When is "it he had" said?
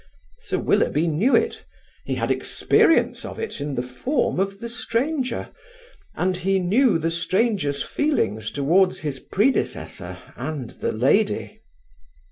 1.35-2.31